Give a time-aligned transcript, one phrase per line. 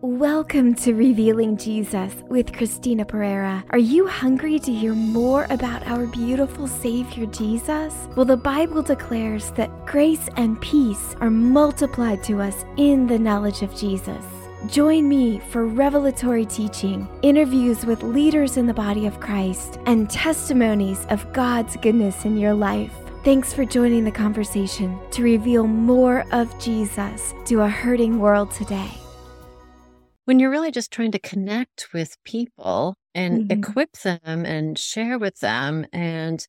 [0.00, 3.64] Welcome to Revealing Jesus with Christina Perera.
[3.70, 7.92] Are you hungry to hear more about our beautiful Savior Jesus?
[8.14, 13.62] Well, the Bible declares that grace and peace are multiplied to us in the knowledge
[13.62, 14.24] of Jesus.
[14.68, 21.06] Join me for revelatory teaching, interviews with leaders in the body of Christ, and testimonies
[21.10, 22.94] of God's goodness in your life.
[23.24, 28.92] Thanks for joining the conversation to reveal more of Jesus to a hurting world today
[30.28, 33.58] when you're really just trying to connect with people and mm-hmm.
[33.58, 36.46] equip them and share with them and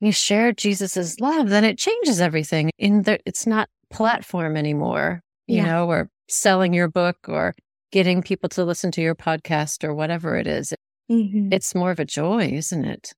[0.00, 2.70] you share Jesus's love, then it changes everything.
[2.78, 5.66] In the, it's not platform anymore, you yeah.
[5.66, 7.54] know, or selling your book or
[7.92, 10.72] getting people to listen to your podcast or whatever it is.
[11.12, 11.52] Mm-hmm.
[11.52, 13.12] It's more of a joy, isn't it?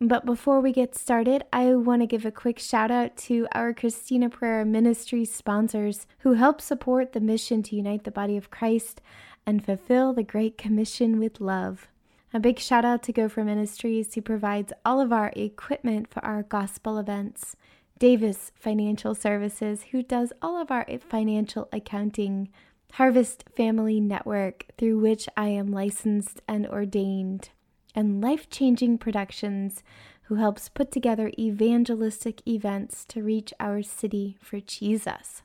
[0.00, 3.72] But before we get started, I want to give a quick shout out to our
[3.72, 9.00] Christina Perera Ministry sponsors who help support the mission to unite the body of Christ
[9.46, 11.88] and fulfill the Great Commission with love.
[12.32, 16.42] A big shout out to Gopher Ministries, who provides all of our equipment for our
[16.42, 17.56] gospel events.
[17.98, 22.48] Davis Financial Services, who does all of our financial accounting.
[22.94, 27.50] Harvest Family Network, through which I am licensed and ordained.
[27.94, 29.82] And Life Changing Productions,
[30.22, 35.42] who helps put together evangelistic events to reach our city for Jesus.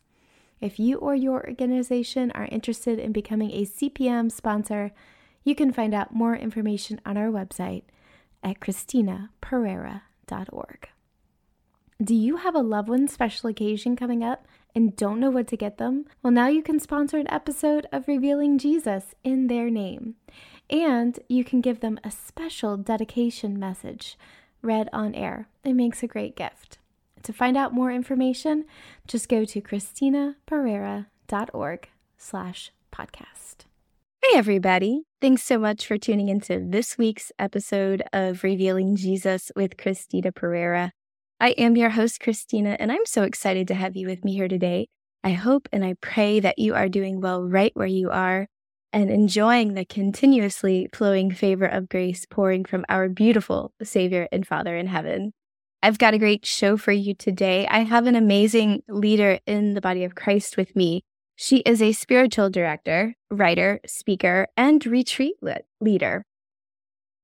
[0.62, 4.92] If you or your organization are interested in becoming a CPM sponsor,
[5.44, 7.84] you can find out more information on our website
[8.44, 10.90] at christinaperera.org.
[12.02, 15.58] Do you have a loved one special occasion coming up and don't know what to
[15.58, 16.06] get them?
[16.24, 20.16] Well, now you can sponsor an episode of Revealing Jesus in their name.
[20.70, 24.18] And you can give them a special dedication message
[24.62, 25.48] read on air.
[25.64, 26.78] It makes a great gift.
[27.30, 28.66] To find out more information,
[29.08, 33.56] just go to christinaperera.org slash podcast.
[34.24, 35.04] Hey, everybody.
[35.22, 40.90] Thanks so much for tuning into this week's episode of Revealing Jesus with Christina Perera.
[41.40, 44.48] I am your host, Christina, and I'm so excited to have you with me here
[44.48, 44.88] today.
[45.24, 48.48] I hope and I pray that you are doing well right where you are
[48.92, 54.76] and enjoying the continuously flowing favor of grace pouring from our beautiful Savior and Father
[54.76, 55.34] in heaven.
[55.82, 57.66] I've got a great show for you today.
[57.68, 61.04] I have an amazing leader in the body of Christ with me.
[61.38, 65.36] She is a spiritual director, writer, speaker, and retreat
[65.80, 66.26] leader.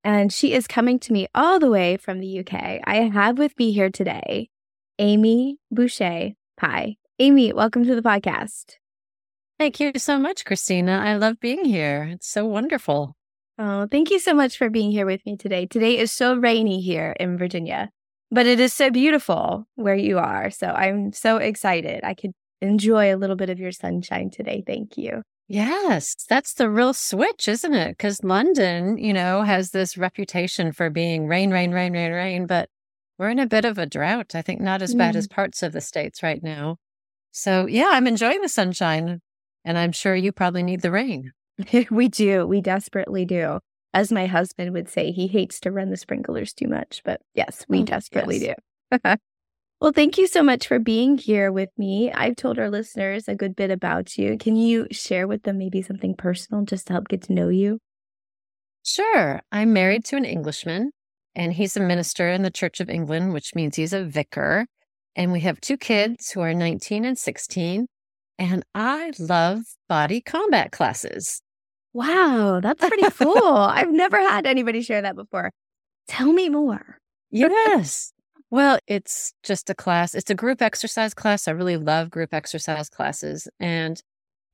[0.02, 2.80] And she is coming to me all the way from the UK.
[2.84, 4.48] I have with me here today
[4.98, 6.30] Amy Boucher.
[6.58, 8.76] Hi, Amy, welcome to the podcast.
[9.58, 11.02] Thank you so much, Christina.
[11.04, 12.08] I love being here.
[12.12, 13.16] It's so wonderful.
[13.58, 15.66] Oh, thank you so much for being here with me today.
[15.66, 17.90] Today is so rainy here in Virginia
[18.30, 20.50] but it is so beautiful where you are.
[20.50, 22.00] So I'm so excited.
[22.04, 24.62] I could enjoy a little bit of your sunshine today.
[24.66, 25.22] Thank you.
[25.48, 27.90] Yes, that's the real switch, isn't it?
[27.90, 32.68] Because London, you know, has this reputation for being rain, rain, rain, rain, rain, but
[33.16, 34.34] we're in a bit of a drought.
[34.34, 35.18] I think not as bad mm.
[35.18, 36.78] as parts of the States right now.
[37.30, 39.20] So, yeah, I'm enjoying the sunshine,
[39.64, 41.32] and I'm sure you probably need the rain.
[41.90, 42.46] we do.
[42.46, 43.60] We desperately do
[43.96, 47.00] as my husband would say, he hates to run the sprinklers too much.
[47.02, 48.56] But yes, we oh, desperately yes.
[48.90, 48.98] do.
[49.80, 52.12] well, thank you so much for being here with me.
[52.12, 54.36] I've told our listeners a good bit about you.
[54.36, 57.78] Can you share with them maybe something personal just to help get to know you?
[58.84, 59.40] Sure.
[59.50, 60.90] I'm married to an Englishman,
[61.34, 64.66] and he's a minister in the Church of England, which means he's a vicar.
[65.16, 67.86] And we have two kids who are 19 and 16.
[68.38, 71.40] And I love body combat classes.
[71.96, 73.56] Wow, that's pretty cool.
[73.56, 75.50] I've never had anybody share that before.
[76.06, 76.98] Tell me more.
[77.30, 78.12] yes.
[78.48, 80.14] Well, it's just a class.
[80.14, 81.48] It's a group exercise class.
[81.48, 83.48] I really love group exercise classes.
[83.58, 84.00] And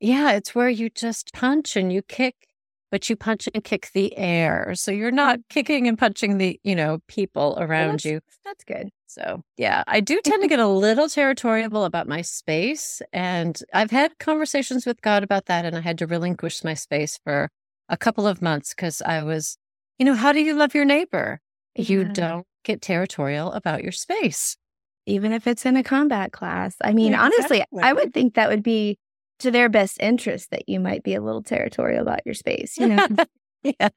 [0.00, 2.34] yeah, it's where you just punch and you kick,
[2.92, 4.74] but you punch and kick the air.
[4.74, 8.20] So you're not kicking and punching the, you know, people around well, that's, you.
[8.44, 8.90] That's good.
[9.06, 13.00] So, yeah, I do tend to get a little territorial about my space.
[13.10, 15.64] And I've had conversations with God about that.
[15.64, 17.48] And I had to relinquish my space for
[17.88, 19.56] a couple of months because I was,
[19.98, 21.40] you know, how do you love your neighbor?
[21.74, 21.84] Yeah.
[21.86, 24.58] You don't get territorial about your space.
[25.06, 26.76] Even if it's in a combat class.
[26.84, 27.82] I mean, yeah, honestly, exactly.
[27.82, 28.98] I would think that would be
[29.42, 32.88] to their best interest that you might be a little territorial about your space, you
[32.88, 33.06] know?
[33.62, 33.88] yeah.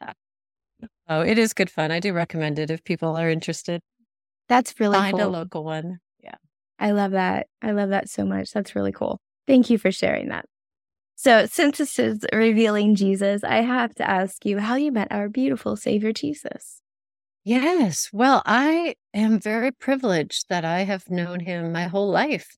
[1.08, 1.92] Oh, it is good fun.
[1.92, 3.82] I do recommend it if people are interested.
[4.50, 5.28] That's really Find cool.
[5.28, 6.00] a local one.
[6.24, 6.36] Yeah.
[6.80, 7.48] I love that.
[7.62, 8.52] I love that so much.
[8.52, 9.20] That's really cool.
[9.48, 10.46] Thank you for sharing that.
[11.16, 15.30] So, since this is revealing Jesus, I have to ask you how you met our
[15.30, 16.82] beautiful Savior Jesus.
[17.46, 18.10] Yes.
[18.12, 22.58] Well, I am very privileged that I have known him my whole life.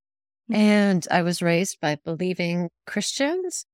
[0.51, 0.61] Mm-hmm.
[0.61, 3.65] And I was raised by believing Christians.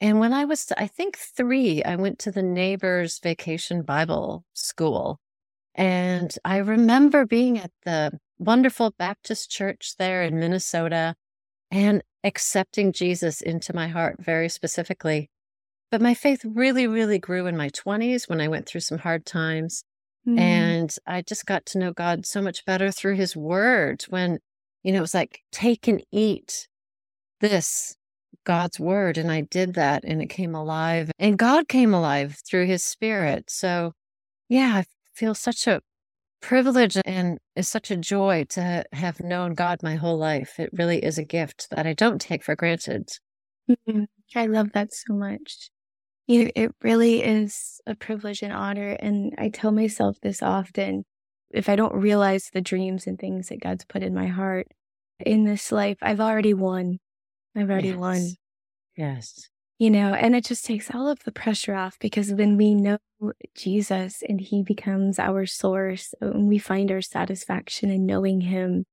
[0.00, 5.20] And when I was, I think three, I went to the neighbor's vacation Bible school.
[5.74, 11.14] And I remember being at the wonderful Baptist church there in Minnesota
[11.70, 15.30] and accepting Jesus into my heart very specifically.
[15.90, 19.24] But my faith really, really grew in my 20s when I went through some hard
[19.26, 19.84] times.
[20.26, 20.38] Mm.
[20.38, 24.38] And I just got to know God so much better through his word when,
[24.82, 26.68] you know, it was like, take and eat
[27.40, 27.96] this
[28.44, 29.18] God's word.
[29.18, 33.50] And I did that and it came alive and God came alive through his spirit.
[33.50, 33.92] So
[34.48, 34.84] yeah, I
[35.14, 35.80] feel such a
[36.40, 40.58] privilege and it's such a joy to have known God my whole life.
[40.58, 43.10] It really is a gift that I don't take for granted.
[43.70, 44.04] Mm-hmm.
[44.34, 45.70] I love that so much.
[46.26, 48.96] You it really is a privilege and honor.
[49.00, 51.04] And I tell myself this often
[51.52, 54.68] if I don't realize the dreams and things that God's put in my heart
[55.20, 56.98] in this life, I've already won.
[57.56, 57.96] I've already yes.
[57.96, 58.26] won.
[58.96, 59.48] Yes.
[59.78, 62.98] You know, and it just takes all of the pressure off because when we know
[63.56, 68.84] Jesus and he becomes our source, when we find our satisfaction in knowing him,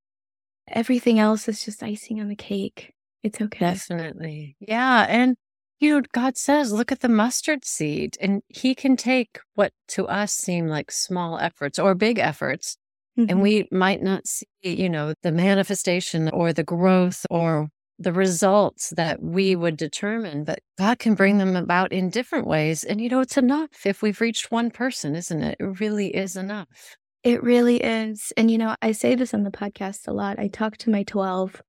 [0.67, 2.93] everything else is just icing on the cake.
[3.21, 3.59] It's okay.
[3.59, 4.55] Definitely.
[4.59, 5.05] Yeah.
[5.07, 5.35] And,
[5.79, 10.07] you know, God says, look at the mustard seed, and he can take what to
[10.07, 12.77] us seem like small efforts or big efforts.
[13.17, 13.29] Mm-hmm.
[13.29, 18.93] And we might not see, you know, the manifestation or the growth or the results
[18.95, 22.85] that we would determine, but God can bring them about in different ways.
[22.85, 25.57] And, you know, it's enough if we've reached one person, isn't it?
[25.59, 26.95] It really is enough.
[27.23, 28.31] It really is.
[28.37, 30.39] And, you know, I say this on the podcast a lot.
[30.39, 31.61] I talk to my 12,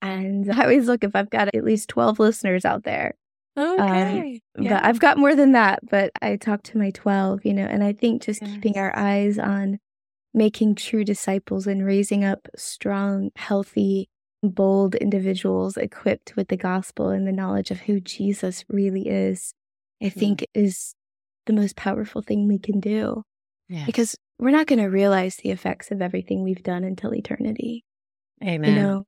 [0.00, 3.14] and I always look if I've got at least 12 listeners out there.
[3.56, 4.40] Um, okay.
[4.56, 4.74] Um, yeah.
[4.74, 7.82] But I've got more than that, but I talk to my 12, you know, and
[7.82, 8.50] I think just yes.
[8.52, 9.78] keeping our eyes on
[10.34, 14.08] making true disciples and raising up strong, healthy,
[14.42, 19.54] bold individuals equipped with the gospel and the knowledge of who Jesus really is,
[20.02, 20.62] I think yeah.
[20.62, 20.94] is
[21.46, 23.22] the most powerful thing we can do.
[23.68, 23.86] Yes.
[23.86, 27.84] Because we're not going to realize the effects of everything we've done until eternity.
[28.42, 28.74] Amen.
[28.74, 29.04] You know?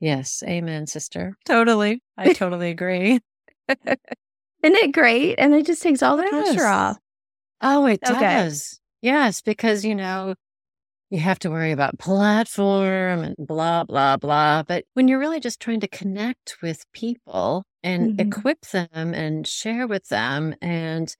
[0.00, 0.42] Yes.
[0.46, 1.36] Amen, sister.
[1.44, 2.02] Totally.
[2.16, 3.20] I totally agree.
[3.68, 3.98] Isn't
[4.62, 5.36] it great?
[5.38, 6.54] And it just takes all the yes.
[6.54, 6.98] pressure off.
[7.60, 8.20] Oh, it okay.
[8.20, 8.80] does.
[9.00, 10.34] Yes, because, you know,
[11.10, 14.62] you have to worry about platform and blah, blah, blah.
[14.62, 18.28] But when you're really just trying to connect with people and mm-hmm.
[18.28, 21.14] equip them and share with them and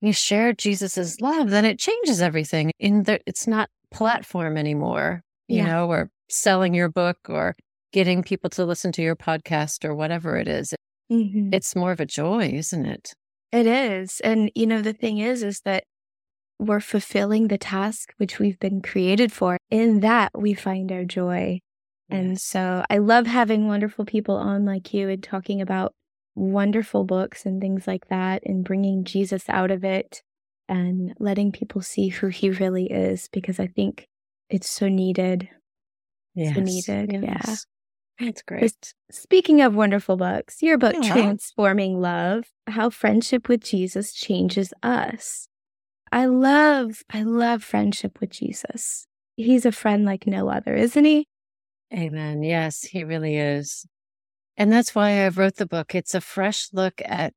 [0.00, 2.70] you share Jesus's love, then it changes everything.
[2.78, 5.66] In the, it's not platform anymore, you yeah.
[5.66, 7.56] know, or selling your book or
[7.92, 10.74] getting people to listen to your podcast or whatever it is.
[11.10, 11.50] Mm-hmm.
[11.52, 13.14] It's more of a joy, isn't it?
[13.52, 14.20] It is.
[14.24, 15.84] And, you know, the thing is, is that
[16.58, 19.58] we're fulfilling the task which we've been created for.
[19.70, 21.60] In that, we find our joy.
[22.08, 25.92] And so I love having wonderful people on like you and talking about
[26.36, 30.22] wonderful books and things like that and bringing Jesus out of it
[30.68, 34.06] and letting people see who he really is because I think
[34.48, 35.48] it's so needed.
[36.34, 36.54] Yes.
[36.54, 37.12] So needed.
[37.24, 37.44] Yes.
[37.48, 37.54] Yeah.
[38.18, 38.94] That's great.
[39.10, 41.12] Speaking of wonderful books, your book, yeah.
[41.12, 45.48] Transforming Love How Friendship with Jesus Changes Us.
[46.10, 49.06] I love, I love friendship with Jesus.
[49.36, 51.28] He's a friend like no other, isn't he?
[51.92, 52.42] Amen.
[52.42, 53.86] Yes, he really is.
[54.56, 55.94] And that's why I wrote the book.
[55.94, 57.34] It's a fresh look at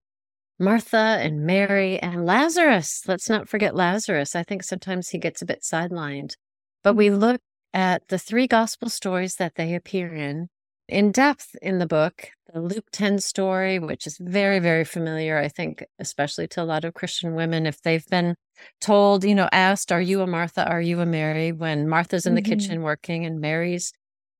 [0.58, 3.04] Martha and Mary and Lazarus.
[3.06, 4.36] Let's not forget Lazarus.
[4.36, 6.36] I think sometimes he gets a bit sidelined.
[6.84, 7.20] But we mm-hmm.
[7.20, 7.42] look
[7.74, 10.48] at the three gospel stories that they appear in
[10.90, 12.30] in depth in the book.
[12.54, 16.84] The Luke 10 story, which is very, very familiar, I think, especially to a lot
[16.84, 18.36] of Christian women, if they've been
[18.82, 20.68] told, you know, asked, Are you a Martha?
[20.68, 21.52] Are you a Mary?
[21.52, 22.52] When Martha's in the mm-hmm.
[22.52, 23.94] kitchen working and Mary's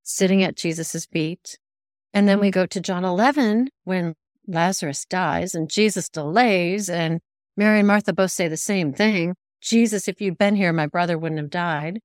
[0.04, 1.60] sitting at Jesus's feet.
[2.14, 4.16] And then we go to John 11 when
[4.48, 7.20] Lazarus dies and Jesus delays, and
[7.56, 11.18] Mary and Martha both say the same thing Jesus, if you'd been here, my brother
[11.18, 12.00] wouldn't have died.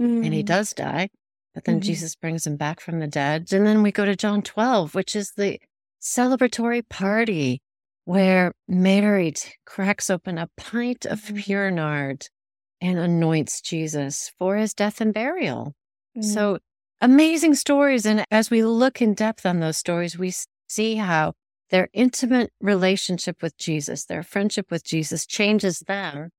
[0.00, 0.24] Mm-hmm.
[0.24, 0.46] And he mm.
[0.46, 1.10] does die.
[1.60, 1.88] But then mm-hmm.
[1.88, 3.52] Jesus brings him back from the dead.
[3.52, 5.60] And then we go to John 12, which is the
[6.00, 7.60] celebratory party
[8.06, 9.34] where Mary
[9.66, 11.36] cracks open a pint of mm-hmm.
[11.36, 12.28] pure nard
[12.80, 15.74] and anoints Jesus for his death and burial.
[16.16, 16.22] Mm-hmm.
[16.22, 16.58] So
[17.02, 18.06] amazing stories.
[18.06, 20.32] And as we look in depth on those stories, we
[20.66, 21.34] see how
[21.68, 26.30] their intimate relationship with Jesus, their friendship with Jesus changes them.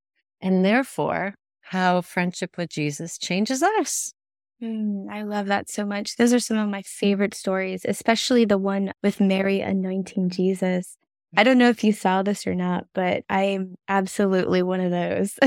[0.42, 4.14] And therefore, how friendship with Jesus changes us.
[4.62, 6.18] Mm, I love that so much.
[6.18, 10.98] Those are some of my favorite stories, especially the one with Mary anointing Jesus.
[11.36, 14.92] I don't know if you saw this or not, but I am absolutely one of
[14.92, 15.40] those.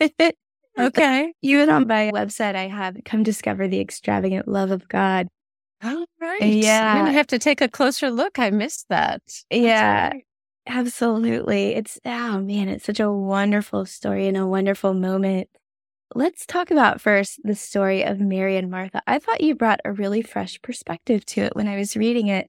[0.78, 1.32] okay.
[1.42, 5.28] Even on my website, I have come discover the extravagant love of God.
[5.82, 6.42] Oh, right.
[6.42, 6.92] Yeah.
[6.92, 8.38] I'm going to have to take a closer look.
[8.38, 9.22] I missed that.
[9.50, 10.08] Yeah.
[10.08, 10.24] Right.
[10.66, 11.74] Absolutely.
[11.74, 15.48] It's, oh man, it's such a wonderful story and a wonderful moment.
[16.14, 19.02] Let's talk about first the story of Mary and Martha.
[19.06, 22.48] I thought you brought a really fresh perspective to it when I was reading it.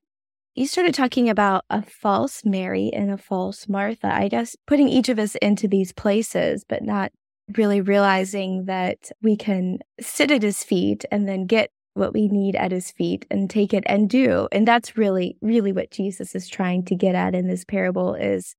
[0.54, 4.14] You started talking about a false Mary and a false Martha.
[4.14, 7.12] I guess putting each of us into these places, but not
[7.58, 12.56] really realizing that we can sit at his feet and then get what we need
[12.56, 14.48] at his feet and take it and do.
[14.52, 18.56] And that's really, really what Jesus is trying to get at in this parable is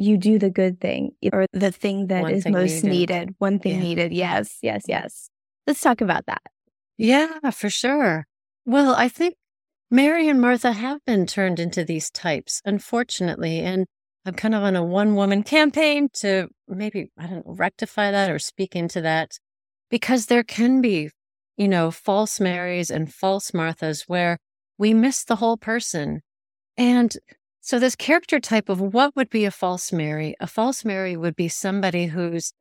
[0.00, 2.90] you do the good thing or the thing that one is thing most needed.
[2.90, 3.34] needed.
[3.38, 3.82] One thing yeah.
[3.82, 4.12] needed.
[4.12, 5.30] Yes, yes, yes.
[5.66, 6.42] Let's talk about that.
[6.96, 8.26] Yeah, for sure.
[8.66, 9.34] Well, I think
[9.90, 13.60] Mary and Martha have been turned into these types, unfortunately.
[13.60, 13.86] And
[14.24, 18.30] I'm kind of on a one woman campaign to maybe, I don't know, rectify that
[18.30, 19.38] or speak into that
[19.90, 21.10] because there can be
[21.60, 24.38] you know, false Marys and false Marthas where
[24.78, 26.22] we miss the whole person.
[26.78, 27.14] And
[27.60, 30.34] so, this character type of what would be a false Mary?
[30.40, 32.52] A false Mary would be somebody who's,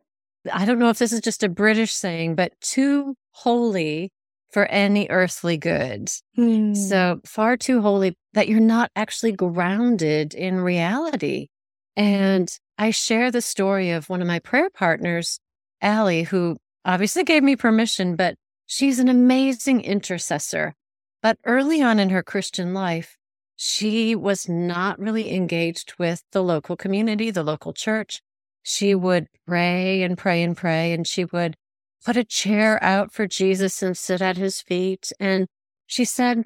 [0.52, 4.12] I don't know if this is just a British saying, but too holy
[4.52, 6.10] for any earthly good.
[6.36, 6.74] Hmm.
[6.74, 11.48] So, far too holy that you're not actually grounded in reality.
[11.96, 15.40] And I share the story of one of my prayer partners,
[15.82, 18.36] Allie, who obviously gave me permission, but
[18.72, 20.76] She's an amazing intercessor.
[21.24, 23.18] But early on in her Christian life,
[23.62, 28.22] she was not really engaged with the local community, the local church.
[28.64, 31.58] She would pray and pray and pray, and she would
[32.06, 35.12] put a chair out for Jesus and sit at his feet.
[35.20, 35.48] And
[35.86, 36.46] she said,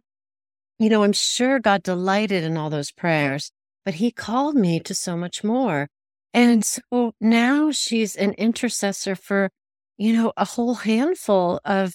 [0.80, 3.52] You know, I'm sure God delighted in all those prayers,
[3.86, 5.90] but he called me to so much more.
[6.34, 9.52] And so now she's an intercessor for,
[9.98, 11.94] you know, a whole handful of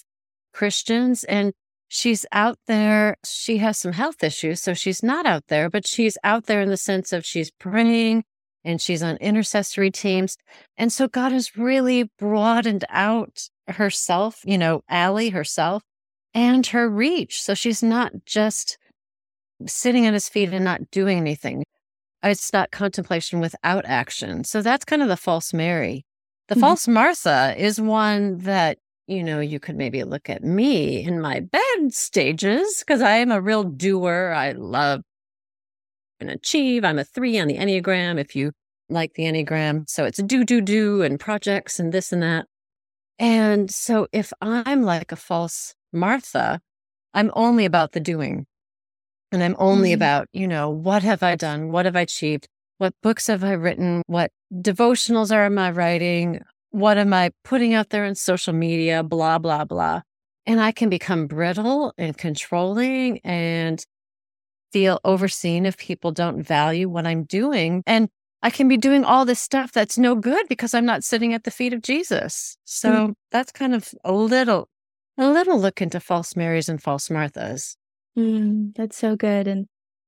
[0.52, 1.54] Christians and
[1.88, 3.16] she's out there.
[3.25, 6.68] She has some health issues, so she's not out there, but she's out there in
[6.68, 8.25] the sense of she's praying
[8.64, 10.37] and she's on intercessory teams.
[10.76, 15.83] And so God has really broadened out herself, you know, Allie herself
[16.35, 17.42] and her reach.
[17.42, 18.78] So she's not just
[19.66, 21.64] sitting at his feet and not doing anything.
[22.23, 24.45] It's not contemplation without action.
[24.45, 26.04] So that's kind of the false Mary.
[26.49, 26.61] The mm-hmm.
[26.61, 31.40] false Martha is one that you know, you could maybe look at me in my
[31.40, 34.32] bed stages because I am a real doer.
[34.36, 35.00] I love
[36.20, 36.84] and achieve.
[36.84, 38.52] I'm a three on the Enneagram, if you
[38.90, 39.88] like the Enneagram.
[39.88, 42.46] So it's do, do, do, and projects and this and that.
[43.18, 46.60] And so if I'm like a false Martha,
[47.14, 48.46] I'm only about the doing.
[49.32, 49.96] And I'm only mm-hmm.
[49.96, 51.72] about, you know, what have I done?
[51.72, 52.46] What have I achieved?
[52.76, 54.02] What books have I written?
[54.06, 56.42] What devotionals are am I writing?
[56.70, 60.02] What am I putting out there in social media, blah, blah, blah.
[60.46, 63.84] And I can become brittle and controlling and
[64.72, 67.82] feel overseen if people don't value what I'm doing.
[67.87, 68.08] And
[68.42, 71.44] I can be doing all this stuff that's no good because I'm not sitting at
[71.44, 72.56] the feet of Jesus.
[72.64, 73.14] So mm.
[73.30, 74.68] that's kind of a little,
[75.16, 77.76] a little look into false Marys and false Marthas.
[78.16, 79.48] Mm, that's so good.
[79.48, 79.66] And,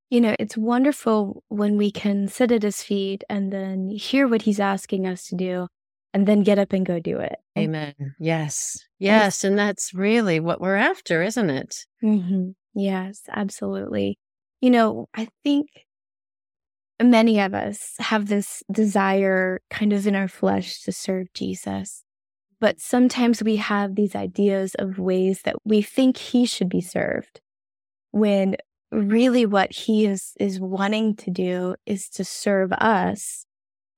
[0.09, 4.43] you know, it's wonderful when we can sit at his feet and then hear what
[4.43, 5.67] he's asking us to do
[6.13, 7.37] and then get up and go do it.
[7.57, 7.93] Amen.
[8.19, 8.77] Yes.
[8.99, 9.43] Yes.
[9.43, 11.85] And that's really what we're after, isn't it?
[12.03, 12.51] Mm-hmm.
[12.73, 14.17] Yes, absolutely.
[14.61, 15.67] You know, I think
[17.01, 22.03] many of us have this desire kind of in our flesh to serve Jesus.
[22.59, 27.41] But sometimes we have these ideas of ways that we think he should be served
[28.11, 28.55] when
[28.91, 33.45] really what he is is wanting to do is to serve us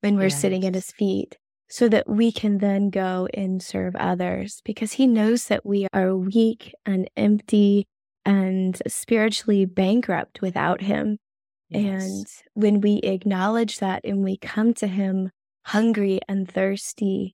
[0.01, 0.39] when we're yes.
[0.39, 1.37] sitting at his feet
[1.73, 6.15] so that we can then go and serve others because he knows that we are
[6.15, 7.87] weak and empty
[8.23, 11.17] and spiritually bankrupt without him.
[11.69, 12.03] Yes.
[12.03, 15.31] And when we acknowledge that and we come to him
[15.65, 17.33] hungry and thirsty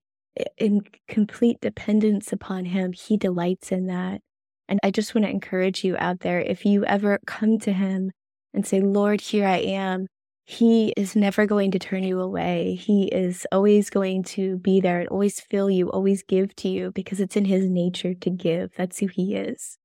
[0.56, 4.22] in complete dependence upon him, he delights in that.
[4.70, 8.10] And I just want to encourage you out there if you ever come to him
[8.54, 10.06] and say, Lord, here I am,
[10.50, 12.74] he is never going to turn you away.
[12.74, 16.90] He is always going to be there and always fill you, always give to you
[16.90, 18.72] because it's in his nature to give.
[18.76, 19.78] That's who he is.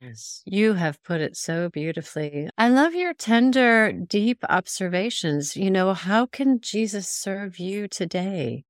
[0.00, 2.48] Yes, you have put it so beautifully.
[2.56, 5.56] I love your tender, deep observations.
[5.56, 8.66] You know, how can Jesus serve you today?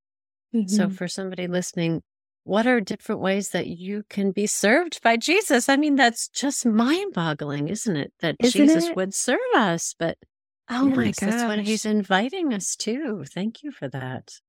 [0.55, 0.69] Mm-hmm.
[0.69, 2.01] So, for somebody listening,
[2.45, 5.69] what are different ways that you can be served by Jesus?
[5.69, 8.15] I mean, that's just mind boggling, isn't it?
[8.21, 8.97] That isn't Jesus it?
[8.97, 10.17] would serve us, but
[10.69, 11.59] Oh my god.
[11.59, 13.25] He's inviting us too.
[13.25, 14.41] Thank you for that.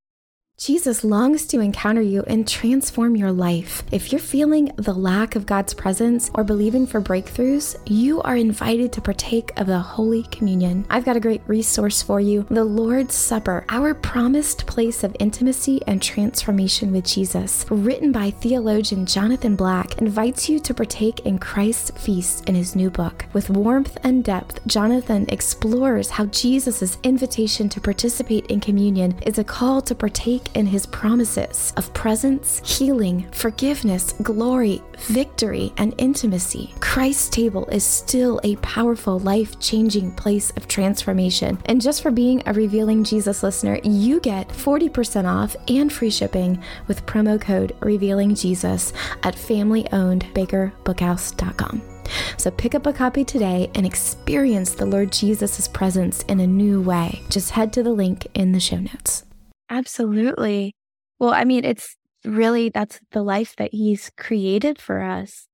[0.59, 3.83] Jesus longs to encounter you and transform your life.
[3.91, 8.91] If you're feeling the lack of God's presence or believing for breakthroughs, you are invited
[8.93, 10.87] to partake of the Holy Communion.
[10.89, 15.79] I've got a great resource for you the Lord's Supper, our promised place of intimacy
[15.85, 17.63] and transformation with Jesus.
[17.69, 22.89] Written by theologian Jonathan Black, invites you to partake in Christ's feast in his new
[22.89, 23.25] book.
[23.31, 29.43] With warmth and depth, Jonathan explores how Jesus' invitation to participate in communion is a
[29.43, 36.73] call to partake in his promises of presence, healing, forgiveness, glory, victory, and intimacy.
[36.79, 41.57] Christ's table is still a powerful, life changing place of transformation.
[41.65, 46.61] And just for being a Revealing Jesus listener, you get 40% off and free shipping
[46.87, 51.97] with promo code Revealing Jesus at familyownedbakerbookhouse.com.
[52.37, 56.81] So pick up a copy today and experience the Lord Jesus' presence in a new
[56.81, 57.21] way.
[57.29, 59.23] Just head to the link in the show notes.
[59.69, 60.75] Absolutely.
[61.19, 65.47] Well, I mean, it's really that's the life that he's created for us.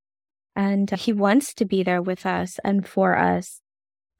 [0.56, 3.60] And he wants to be there with us and for us.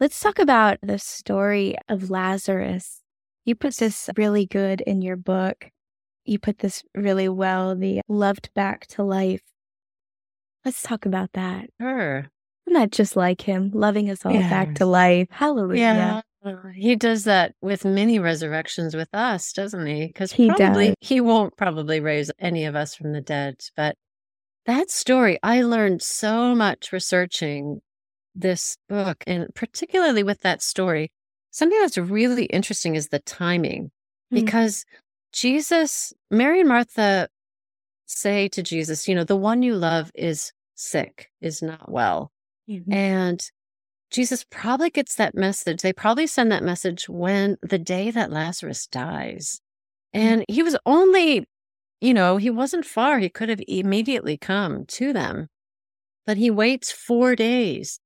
[0.00, 3.02] Let's talk about the story of Lazarus.
[3.44, 5.70] You put this really good in your book.
[6.24, 9.42] You put this really well, the loved back to life.
[10.64, 11.68] Let's talk about that.
[11.80, 12.26] Sure.
[12.66, 15.28] That just like him, loving us all back to life?
[15.30, 15.80] Hallelujah.
[15.80, 16.20] Yeah.
[16.74, 20.06] He does that with many resurrections with us, doesn't he?
[20.06, 20.96] Because he probably does.
[21.00, 23.56] he won't probably raise any of us from the dead.
[23.76, 23.96] But
[24.66, 27.80] that story, I learned so much researching
[28.34, 31.10] this book, and particularly with that story.
[31.50, 34.44] Something that's really interesting is the timing, mm-hmm.
[34.44, 34.84] because
[35.32, 37.28] Jesus, Mary and Martha
[38.06, 42.32] say to Jesus, you know, the one you love is sick, is not well.
[42.68, 42.92] Mm-hmm.
[42.92, 43.50] And
[44.14, 45.83] Jesus probably gets that message.
[45.83, 49.61] They probably send that message when the day that Lazarus dies.
[50.14, 50.26] Mm-hmm.
[50.26, 51.49] And he was only,
[52.00, 53.18] you know, he wasn't far.
[53.18, 55.49] He could have immediately come to them,
[56.26, 57.99] but he waits four days.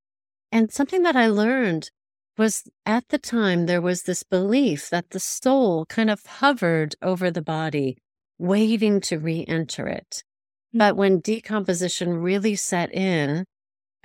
[0.51, 1.91] And something that I learned
[2.39, 7.31] was at the time there was this belief that the soul kind of hovered over
[7.31, 7.99] the body,
[8.39, 10.25] waiting to re enter it.
[10.73, 10.99] But mm-hmm.
[11.01, 13.45] when decomposition really set in,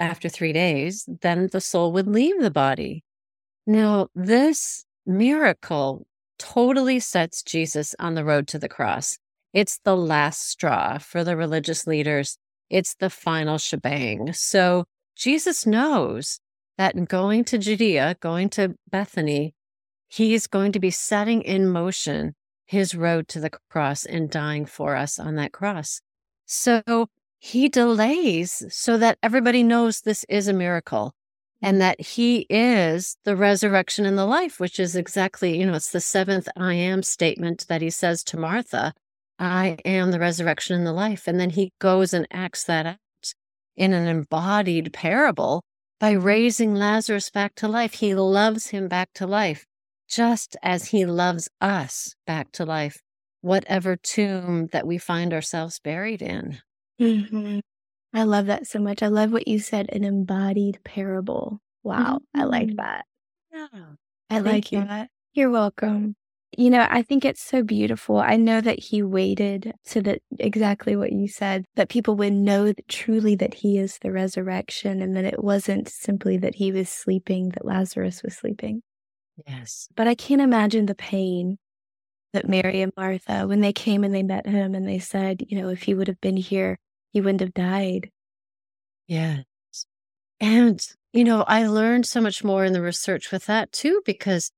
[0.04, 3.04] after three days, then the soul would leave the body.
[3.66, 6.06] Now, this miracle
[6.38, 9.18] totally sets Jesus on the road to the cross.
[9.54, 12.38] It's the last straw for the religious leaders.
[12.70, 14.34] It's the final shebang.
[14.34, 14.84] So
[15.16, 16.40] Jesus knows
[16.78, 19.54] that in going to Judea, going to Bethany,
[20.10, 22.36] he's going to be setting in motion
[22.66, 26.02] his road to the cross and dying for us on that cross.
[26.46, 27.08] So
[27.46, 31.14] he delays so that everybody knows this is a miracle
[31.62, 31.80] and mm.
[31.80, 36.00] that he is the resurrection and the life, which is exactly, you know, it's the
[36.00, 38.94] seventh I am statement that he says to Martha,
[39.38, 41.28] I am the resurrection and the life.
[41.28, 43.34] And then he goes and acts that out
[43.76, 45.66] in an embodied parable
[46.00, 47.96] by raising Lazarus back to life.
[47.96, 49.66] He loves him back to life,
[50.08, 53.02] just as he loves us back to life,
[53.42, 56.62] whatever tomb that we find ourselves buried in.
[57.00, 57.62] Mhm.
[58.14, 59.02] I love that so much.
[59.02, 61.60] I love what you said, an embodied parable.
[61.84, 62.76] Wow, I like mm-hmm.
[62.78, 63.06] that.
[63.52, 63.68] Yeah.
[64.30, 64.80] I like you.
[64.80, 65.10] that.
[65.34, 66.16] You're welcome.
[66.56, 68.20] You know, I think it's so beautiful.
[68.20, 72.68] I know that he waited so that exactly what you said, that people would know
[72.68, 76.90] that truly that he is the resurrection and that it wasn't simply that he was
[76.90, 78.84] sleeping, that Lazarus was sleeping.
[79.48, 79.88] Yes.
[79.96, 81.58] But I can't imagine the pain
[82.34, 85.62] that Mary and Martha, when they came and they met him and they said, you
[85.62, 86.78] know, if he would have been here,
[87.12, 88.10] he wouldn't have died.
[89.08, 89.46] Yes.
[90.40, 94.52] And, you know, I learned so much more in the research with that too, because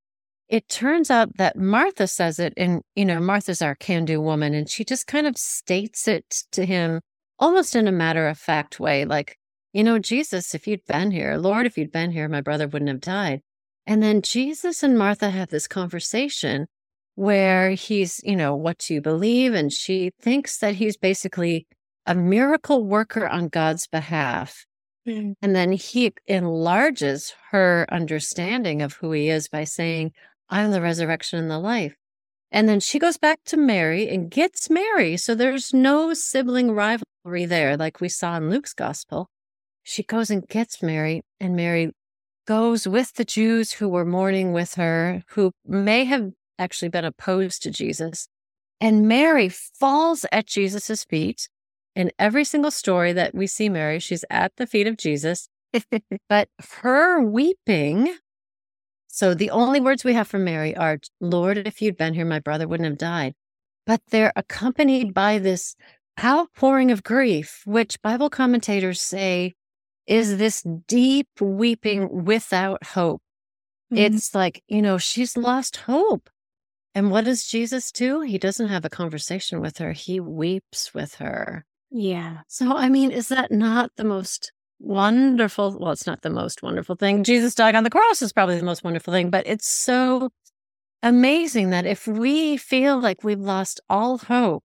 [0.47, 4.53] it turns out that Martha says it, and, you know, Martha's our can do woman,
[4.53, 7.01] and she just kind of states it to him
[7.39, 9.37] almost in a matter of fact way, like,
[9.73, 12.89] you know, Jesus, if you'd been here, Lord, if you'd been here, my brother wouldn't
[12.89, 13.41] have died.
[13.85, 16.67] And then Jesus and Martha have this conversation
[17.15, 19.53] where he's, you know, what do you believe?
[19.53, 21.65] And she thinks that he's basically
[22.05, 24.65] a miracle worker on God's behalf.
[25.07, 25.33] Mm.
[25.41, 30.11] And then he enlarges her understanding of who he is by saying,
[30.49, 31.95] I'm the resurrection and the life.
[32.51, 35.17] And then she goes back to Mary and gets Mary.
[35.17, 39.29] So there's no sibling rivalry there, like we saw in Luke's gospel.
[39.83, 41.91] She goes and gets Mary, and Mary
[42.47, 47.61] goes with the Jews who were mourning with her, who may have actually been opposed
[47.63, 48.27] to Jesus.
[48.81, 51.49] And Mary falls at Jesus' feet.
[51.95, 55.47] In every single story that we see Mary, she's at the feet of Jesus.
[56.29, 56.49] but
[56.81, 58.15] her weeping,
[59.07, 62.39] so the only words we have from Mary are, Lord, if you'd been here, my
[62.39, 63.33] brother wouldn't have died.
[63.85, 65.75] but they're accompanied by this
[66.23, 69.53] outpouring of grief, which Bible commentators say
[70.07, 73.21] is this deep weeping without hope.
[73.93, 74.15] Mm-hmm.
[74.15, 76.29] It's like, you know, she's lost hope.
[76.95, 78.21] And what does Jesus do?
[78.21, 81.65] He doesn't have a conversation with her, he weeps with her.
[81.91, 82.39] Yeah.
[82.47, 85.77] So, I mean, is that not the most wonderful?
[85.77, 87.23] Well, it's not the most wonderful thing.
[87.23, 90.29] Jesus dying on the cross is probably the most wonderful thing, but it's so
[91.03, 94.63] amazing that if we feel like we've lost all hope,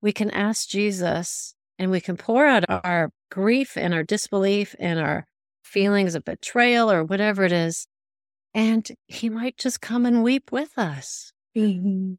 [0.00, 4.74] we can ask Jesus and we can pour out uh our grief and our disbelief
[4.78, 5.26] and our
[5.62, 7.86] feelings of betrayal or whatever it is.
[8.54, 11.32] And he might just come and weep with us.
[11.56, 12.14] Mm-hmm.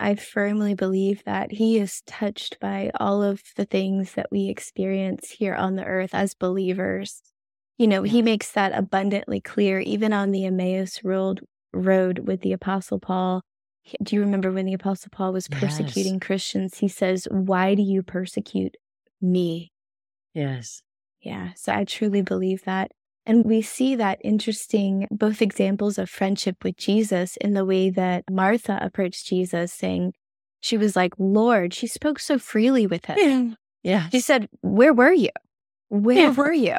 [0.00, 5.30] I firmly believe that he is touched by all of the things that we experience
[5.30, 7.20] here on the earth as believers.
[7.78, 11.40] You know, he makes that abundantly clear, even on the Emmaus road,
[11.72, 13.42] road with the Apostle Paul.
[14.02, 16.22] Do you remember when the Apostle Paul was persecuting yes.
[16.22, 16.78] Christians?
[16.78, 18.76] He says, Why do you persecute
[19.20, 19.72] me?
[20.34, 20.82] Yes.
[21.20, 21.50] Yeah.
[21.56, 22.92] So I truly believe that.
[23.28, 28.24] And we see that interesting, both examples of friendship with Jesus in the way that
[28.30, 30.14] Martha approached Jesus, saying,
[30.60, 33.56] she was like, Lord, she spoke so freely with him.
[33.82, 34.08] Yeah.
[34.08, 35.30] She said, Where were you?
[35.88, 36.30] Where yeah.
[36.30, 36.76] were you?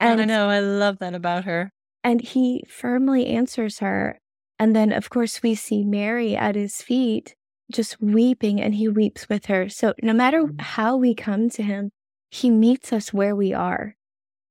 [0.00, 1.70] And I know, I love that about her.
[2.04, 4.18] And he firmly answers her.
[4.58, 7.34] And then, of course, we see Mary at his feet
[7.70, 9.68] just weeping, and he weeps with her.
[9.68, 10.60] So, no matter mm.
[10.60, 11.90] how we come to him,
[12.30, 13.95] he meets us where we are.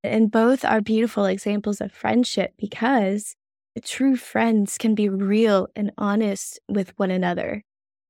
[0.06, 3.36] And both are beautiful examples of friendship because
[3.84, 7.64] true friends can be real and honest with one another,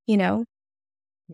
[0.08, 0.46] you know?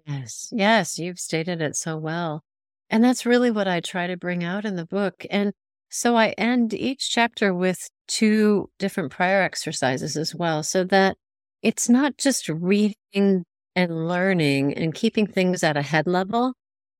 [0.07, 2.43] Yes, yes, you've stated it so well.
[2.89, 5.25] And that's really what I try to bring out in the book.
[5.29, 5.53] And
[5.89, 11.17] so I end each chapter with two different prayer exercises as well, so that
[11.61, 12.95] it's not just reading
[13.75, 16.53] and learning and keeping things at a head level,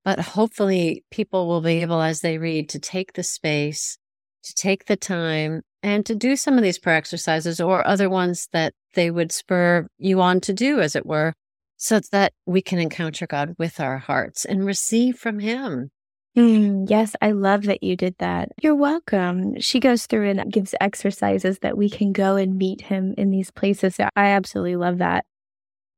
[0.03, 3.97] but hopefully, people will be able, as they read, to take the space,
[4.43, 8.47] to take the time, and to do some of these prayer exercises or other ones
[8.51, 11.33] that they would spur you on to do, as it were,
[11.77, 15.91] so that we can encounter God with our hearts and receive from Him.
[16.37, 18.49] Mm, yes, I love that you did that.
[18.61, 19.59] You're welcome.
[19.59, 23.51] She goes through and gives exercises that we can go and meet him in these
[23.51, 23.99] places.
[23.99, 25.25] I absolutely love that.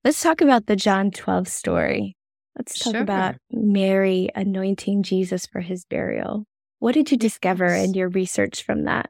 [0.04, 2.16] Let's talk about the John 12 story.
[2.56, 3.02] Let's talk sure.
[3.02, 6.46] about Mary anointing Jesus for his burial.
[6.80, 9.10] What did you discover in your research from that?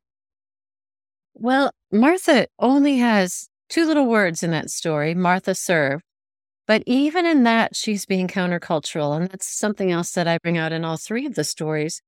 [1.33, 6.03] Well, Martha only has two little words in that story Martha served.
[6.65, 9.17] But even in that, she's being countercultural.
[9.17, 12.01] And that's something else that I bring out in all three of the stories.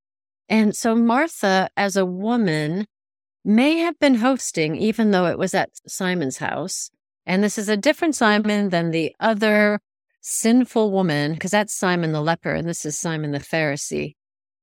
[0.48, 2.86] And so Martha, as a woman,
[3.44, 6.90] may have been hosting, even though it was at Simon's house.
[7.26, 9.80] And this is a different Simon than the other
[10.28, 14.14] sinful woman, because that's Simon the leper and this is Simon the Pharisee.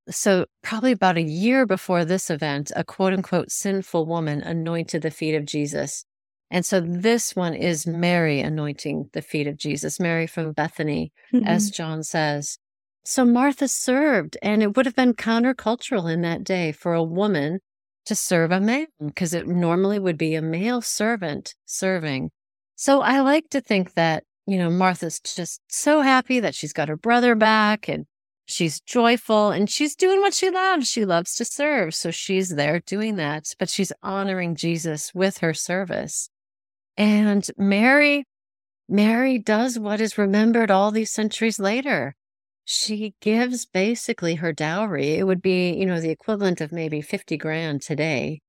[0.09, 5.11] So, probably about a year before this event, a quote unquote sinful woman anointed the
[5.11, 6.03] feet of Jesus.
[6.51, 11.47] And so this one is Mary anointing the feet of Jesus, Mary from Bethany, mm-hmm.
[11.47, 12.59] as John says.
[13.05, 17.59] So Martha served, and it would have been countercultural in that day for a woman
[18.05, 22.31] to serve a man, because it normally would be a male servant serving.
[22.75, 26.89] So I like to think that you know, Martha's just so happy that she's got
[26.89, 28.05] her brother back and
[28.45, 30.89] she's joyful and she's doing what she loves.
[30.89, 31.95] She loves to serve.
[31.95, 36.29] So she's there doing that, but she's honoring Jesus with her service.
[36.97, 38.25] And Mary,
[38.89, 42.15] Mary does what is remembered all these centuries later.
[42.65, 45.15] She gives basically her dowry.
[45.15, 48.41] It would be, you know, the equivalent of maybe 50 grand today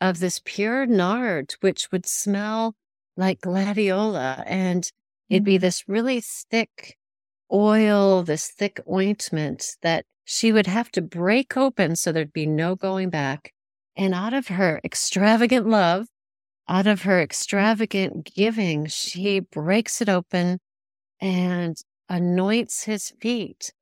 [0.00, 2.74] of this pure nard, which would smell
[3.16, 4.90] like gladiola and
[5.30, 6.96] It'd be this really thick
[7.52, 12.74] oil, this thick ointment that she would have to break open so there'd be no
[12.74, 13.52] going back.
[13.96, 16.06] And out of her extravagant love,
[16.68, 20.58] out of her extravagant giving, she breaks it open
[21.20, 21.76] and
[22.08, 23.72] anoints his feet.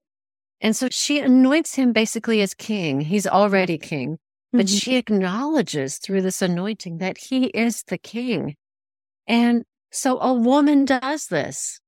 [0.61, 3.01] And so she anoints him basically as king.
[3.01, 4.19] He's already king,
[4.53, 4.77] but mm-hmm.
[4.77, 8.57] she acknowledges through this anointing that he is the king.
[9.27, 11.81] And so a woman does this.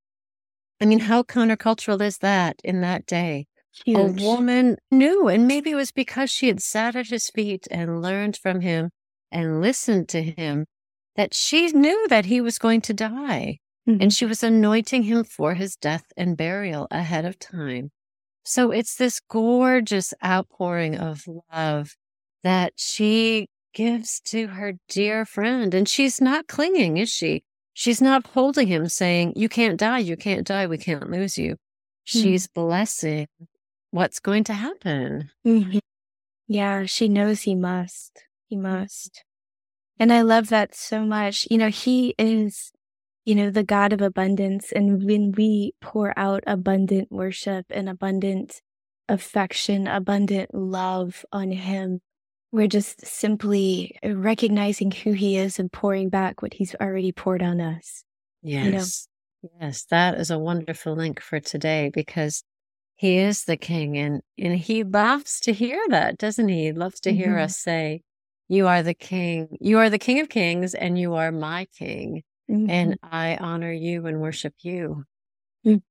[0.81, 3.47] I mean, how countercultural is that in that day?
[3.85, 4.21] Huge.
[4.21, 8.01] A woman knew, and maybe it was because she had sat at his feet and
[8.01, 8.89] learned from him
[9.31, 10.65] and listened to him
[11.15, 13.59] that she knew that he was going to die.
[13.87, 14.01] Mm-hmm.
[14.01, 17.91] And she was anointing him for his death and burial ahead of time.
[18.43, 21.95] So it's this gorgeous outpouring of love
[22.43, 25.73] that she gives to her dear friend.
[25.73, 27.43] And she's not clinging, is she?
[27.73, 31.53] She's not holding him saying, You can't die, you can't die, we can't lose you.
[31.53, 32.19] Mm-hmm.
[32.19, 32.61] She's mm-hmm.
[32.61, 33.27] blessing
[33.91, 35.29] what's going to happen.
[35.45, 35.79] Mm-hmm.
[36.47, 38.23] Yeah, she knows he must.
[38.47, 39.23] He must.
[39.99, 41.47] And I love that so much.
[41.51, 42.71] You know, he is,
[43.23, 44.71] you know, the God of abundance.
[44.71, 48.61] And when we pour out abundant worship and abundant
[49.07, 52.01] affection, abundant love on him,
[52.51, 57.61] we're just simply recognizing who he is and pouring back what he's already poured on
[57.61, 58.03] us.
[58.41, 58.65] Yes.
[58.65, 59.65] You know?
[59.65, 62.43] Yes, that is a wonderful link for today because
[62.95, 66.65] he is the king and, and he loves to hear that, doesn't he?
[66.65, 67.17] He loves to mm-hmm.
[67.17, 68.01] hear us say,
[68.47, 69.57] You are the king.
[69.59, 72.21] You are the king of kings and you are my king.
[72.49, 72.69] Mm-hmm.
[72.69, 75.05] And I honor you and worship you.
[75.65, 75.81] Mm.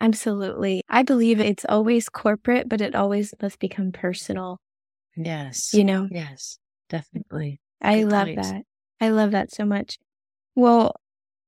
[0.00, 0.82] Absolutely.
[0.88, 4.60] I believe it's always corporate, but it always must become personal.
[5.16, 5.72] Yes.
[5.74, 6.08] You know?
[6.10, 7.60] Yes, definitely.
[7.80, 8.42] I Good love point.
[8.42, 8.62] that.
[9.00, 9.98] I love that so much.
[10.54, 10.96] Well,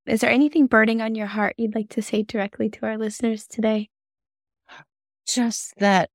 [0.06, 3.46] is there anything burning on your heart you'd like to say directly to our listeners
[3.46, 3.88] today?
[5.26, 6.10] Just that,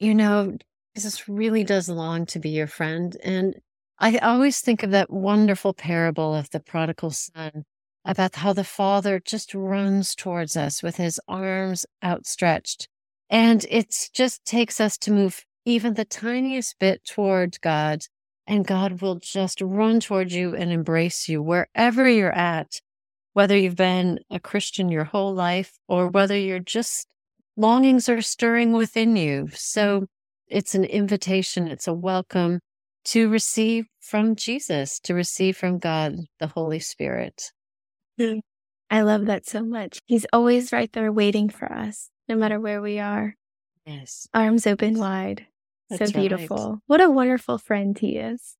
[0.00, 0.56] you know,
[0.96, 3.16] Jesus really does long to be your friend.
[3.22, 3.54] And
[3.98, 7.64] I always think of that wonderful parable of the prodigal son
[8.04, 12.88] about how the father just runs towards us with his arms outstretched.
[13.28, 18.04] And it just takes us to move even the tiniest bit toward God,
[18.46, 22.80] and God will just run toward you and embrace you wherever you're at,
[23.32, 27.08] whether you've been a Christian your whole life or whether you're just
[27.56, 29.48] longings are stirring within you.
[29.52, 30.06] So
[30.46, 32.60] it's an invitation, it's a welcome
[33.06, 37.50] to receive from Jesus, to receive from God, the Holy Spirit.
[38.20, 38.40] Mm.
[38.88, 39.98] I love that so much.
[40.06, 43.34] He's always right there waiting for us, no matter where we are.
[43.84, 44.28] Yes.
[44.32, 45.46] Arms open wide.
[45.90, 46.70] That's so beautiful.
[46.70, 46.78] Right.
[46.86, 48.56] What a wonderful friend he is.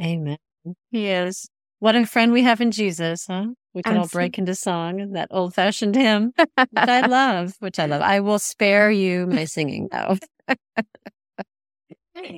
[0.00, 0.38] Amen.
[0.90, 1.48] He is.
[1.80, 3.46] What a friend we have in Jesus, huh?
[3.74, 3.98] We can Absolutely.
[3.98, 8.02] all break into song, that old fashioned hymn, which I love, which I love.
[8.02, 10.16] I will spare you my singing though.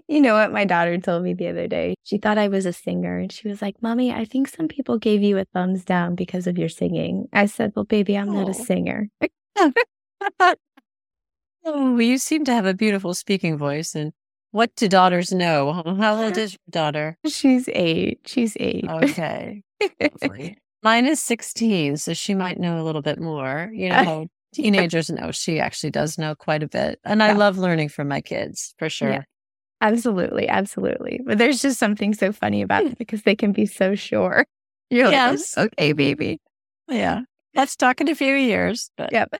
[0.08, 1.96] you know what my daughter told me the other day?
[2.04, 4.96] She thought I was a singer and she was like, Mommy, I think some people
[4.98, 7.28] gave you a thumbs down because of your singing.
[7.32, 8.44] I said, Well, baby, I'm oh.
[8.44, 8.64] not a oh.
[8.64, 9.08] singer.
[11.64, 13.94] Oh, you seem to have a beautiful speaking voice.
[13.94, 14.12] And
[14.50, 15.82] what do daughters know?
[15.98, 17.16] How old is your daughter?
[17.26, 18.20] She's eight.
[18.26, 18.86] She's eight.
[18.88, 19.62] Okay.
[20.82, 23.70] Mine is 16, so she might know a little bit more.
[23.72, 24.24] You know, uh,
[24.54, 25.30] teenagers know.
[25.30, 27.00] She actually does know quite a bit.
[27.04, 29.10] And I love learning from my kids for sure.
[29.10, 29.22] Yeah.
[29.80, 30.48] Absolutely.
[30.48, 31.20] Absolutely.
[31.24, 32.88] But there's just something so funny about hmm.
[32.88, 34.46] it because they can be so sure.
[34.90, 35.56] You're yes.
[35.56, 36.40] like, okay, baby.
[36.88, 37.22] Yeah.
[37.54, 38.90] Let's talk in a few years.
[38.96, 39.34] But yep.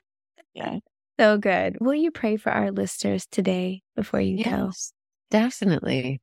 [0.53, 0.79] Yeah.
[1.19, 1.77] So good.
[1.79, 4.71] Will you pray for our listeners today before you yes, go?
[5.37, 6.21] Definitely.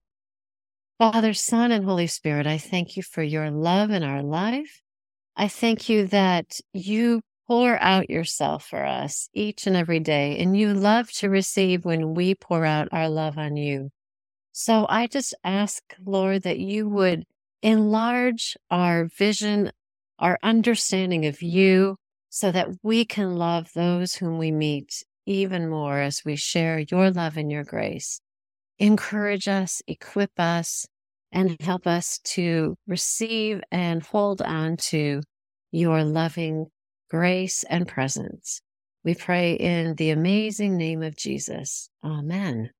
[0.98, 4.82] Father, Son, and Holy Spirit, I thank you for your love in our life.
[5.34, 10.56] I thank you that you pour out yourself for us each and every day, and
[10.56, 13.90] you love to receive when we pour out our love on you.
[14.52, 17.24] So I just ask, Lord, that you would
[17.62, 19.72] enlarge our vision,
[20.18, 21.96] our understanding of you,
[22.34, 27.10] so that we can love those whom we meet even more as we share your
[27.10, 28.22] love and your grace.
[28.78, 30.86] Encourage us, equip us,
[31.30, 35.20] and help us to receive and hold on to
[35.72, 36.68] your loving
[37.10, 38.62] grace and presence.
[39.04, 41.90] We pray in the amazing name of Jesus.
[42.02, 42.70] Amen.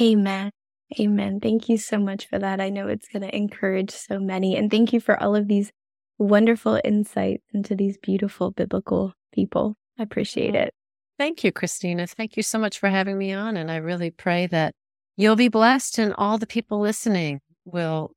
[0.00, 0.50] Amen.
[0.98, 1.38] Amen.
[1.38, 2.60] Thank you so much for that.
[2.60, 4.56] I know it's going to encourage so many.
[4.56, 5.70] And thank you for all of these
[6.18, 9.76] wonderful insights into these beautiful biblical people.
[9.98, 10.74] I appreciate it.
[11.18, 12.06] Thank you, Christina.
[12.06, 13.56] Thank you so much for having me on.
[13.56, 14.74] And I really pray that
[15.16, 18.12] you'll be blessed and all the people listening will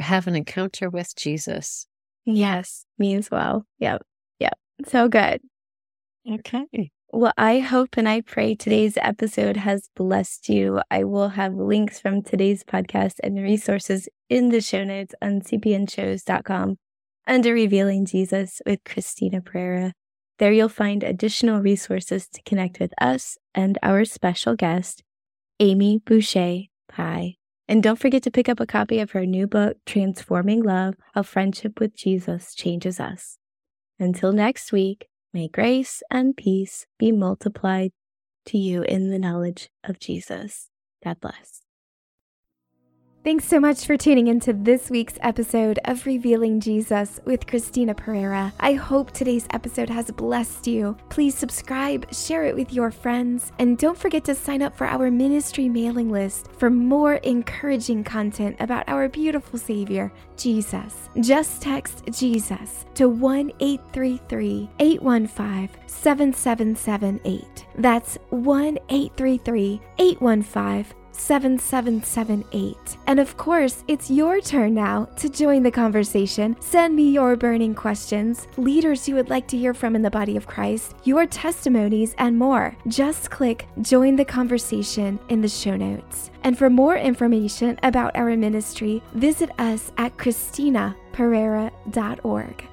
[0.00, 1.86] have an encounter with Jesus.
[2.24, 3.64] Yes, me as well.
[3.78, 4.02] Yep.
[4.38, 4.58] Yep.
[4.86, 5.40] So good.
[6.30, 6.90] Okay.
[7.12, 10.80] Well, I hope and I pray today's episode has blessed you.
[10.90, 16.78] I will have links from today's podcast and resources in the show notes on cpnshows.com
[17.26, 19.92] under Revealing Jesus with Christina Perera.
[20.38, 25.02] There you'll find additional resources to connect with us and our special guest,
[25.58, 27.36] Amy Boucher Pye.
[27.68, 31.22] And don't forget to pick up a copy of her new book, Transforming Love How
[31.22, 33.38] Friendship with Jesus Changes Us.
[33.98, 37.90] Until next week, may grace and peace be multiplied
[38.46, 40.68] to you in the knowledge of Jesus.
[41.02, 41.65] God bless.
[43.26, 48.52] Thanks so much for tuning into this week's episode of Revealing Jesus with Christina Perera.
[48.60, 50.96] I hope today's episode has blessed you.
[51.08, 55.10] Please subscribe, share it with your friends, and don't forget to sign up for our
[55.10, 61.08] ministry mailing list for more encouraging content about our beautiful Savior, Jesus.
[61.20, 67.66] Just text Jesus to 1 833 815 7778.
[67.76, 72.98] That's 1 833 815 7778.
[73.06, 76.56] And of course, it's your turn now to join the conversation.
[76.60, 80.36] Send me your burning questions, leaders you would like to hear from in the body
[80.36, 82.76] of Christ, your testimonies, and more.
[82.88, 86.30] Just click Join the Conversation in the show notes.
[86.44, 92.68] And for more information about our ministry, visit us at ChristinaPerera.org.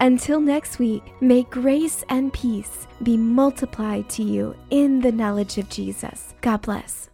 [0.00, 5.68] Until next week, may grace and peace be multiplied to you in the knowledge of
[5.68, 6.34] Jesus.
[6.40, 7.10] God bless.